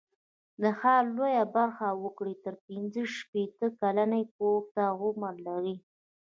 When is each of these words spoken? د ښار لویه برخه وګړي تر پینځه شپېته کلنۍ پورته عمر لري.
د 0.61 0.63
ښار 0.79 1.03
لویه 1.15 1.43
برخه 1.55 1.87
وګړي 2.03 2.35
تر 2.45 2.55
پینځه 2.65 3.01
شپېته 3.17 3.67
کلنۍ 3.81 4.23
پورته 4.35 4.81
عمر 5.01 5.33
لري. 5.47 5.75